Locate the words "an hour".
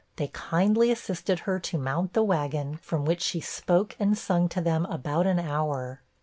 5.27-6.01